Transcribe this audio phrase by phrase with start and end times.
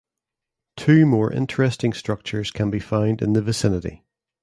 [0.77, 4.03] Two more interesting structures can be found in the vicinity.